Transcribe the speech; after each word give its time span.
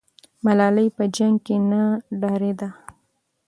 ملالۍ 0.45 0.87
په 0.97 1.03
جنګ 1.15 1.35
کې 1.45 1.55
نه 1.69 1.81
ډارېده. 2.19 2.69